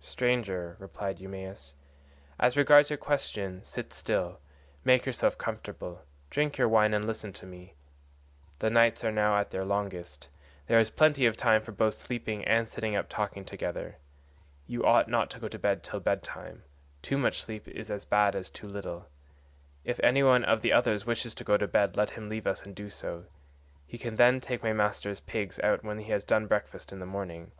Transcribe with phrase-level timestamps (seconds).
[0.00, 1.72] "Stranger," replied Eumaeus,
[2.40, 4.40] "as regards your question: sit still,
[4.84, 7.74] make yourself comfortable, drink your wine, and listen to me.
[8.58, 10.26] The nights are now at their longest;
[10.66, 13.98] there is plenty of time both for sleeping and sitting up talking together;
[14.66, 16.64] you ought not to go to bed till bed time,
[17.00, 19.06] too much sleep is as bad as too little;
[19.84, 22.62] if any one of the others wishes to go to bed let him leave us
[22.64, 23.26] and do so;
[23.86, 27.06] he can then take my master's pigs out when he has done breakfast in the
[27.06, 27.52] morning.